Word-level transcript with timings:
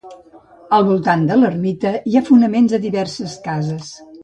Al 0.77 0.85
voltant 0.87 1.25
de 1.31 1.37
l'ermita 1.41 1.93
hi 2.13 2.17
ha 2.21 2.25
fonaments 2.31 2.75
de 2.77 2.83
diverses 2.89 3.39
cases. 3.47 3.95